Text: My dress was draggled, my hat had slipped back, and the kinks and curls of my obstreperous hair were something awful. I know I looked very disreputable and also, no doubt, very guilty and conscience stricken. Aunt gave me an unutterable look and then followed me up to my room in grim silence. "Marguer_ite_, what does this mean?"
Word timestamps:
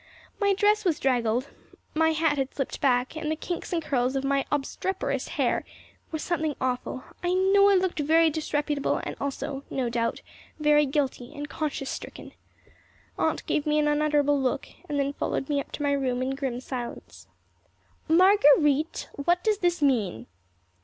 My 0.39 0.55
dress 0.55 0.83
was 0.83 0.99
draggled, 0.99 1.49
my 1.93 2.09
hat 2.13 2.39
had 2.39 2.55
slipped 2.55 2.81
back, 2.81 3.15
and 3.15 3.29
the 3.29 3.35
kinks 3.35 3.71
and 3.71 3.83
curls 3.83 4.15
of 4.15 4.23
my 4.23 4.45
obstreperous 4.51 5.27
hair 5.37 5.63
were 6.11 6.17
something 6.17 6.55
awful. 6.59 7.03
I 7.23 7.35
know 7.35 7.69
I 7.69 7.75
looked 7.75 7.99
very 7.99 8.31
disreputable 8.31 8.97
and 9.03 9.15
also, 9.21 9.63
no 9.69 9.89
doubt, 9.89 10.23
very 10.59 10.87
guilty 10.87 11.35
and 11.35 11.47
conscience 11.47 11.91
stricken. 11.91 12.31
Aunt 13.19 13.45
gave 13.45 13.67
me 13.67 13.77
an 13.77 13.87
unutterable 13.87 14.41
look 14.41 14.69
and 14.89 14.97
then 14.99 15.13
followed 15.13 15.49
me 15.49 15.59
up 15.59 15.71
to 15.73 15.83
my 15.83 15.91
room 15.91 16.23
in 16.23 16.33
grim 16.33 16.61
silence. 16.61 17.27
"Marguer_ite_, 18.09 19.05
what 19.13 19.43
does 19.43 19.59
this 19.59 19.83
mean?" 19.83 20.25